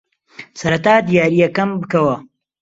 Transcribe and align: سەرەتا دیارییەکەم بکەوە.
سەرەتا 0.59 0.93
دیارییەکەم 1.07 1.69
بکەوە. 1.81 2.15